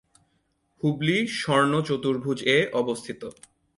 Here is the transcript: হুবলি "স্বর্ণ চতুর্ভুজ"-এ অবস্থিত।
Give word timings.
হুবলি 0.83 1.17
"স্বর্ণ 1.39 1.73
চতুর্ভুজ"-এ 1.81 2.57
অবস্থিত। 2.73 3.21